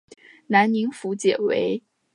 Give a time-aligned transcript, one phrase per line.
[0.47, 1.83] 南宁府解围。